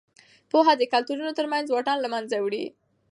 [0.51, 2.65] پوهه د کلتورونو ترمنځ واټن له منځه وړي.